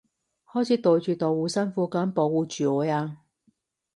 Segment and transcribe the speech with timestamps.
[0.43, 3.19] 好似袋住道護身符噉保護住我啊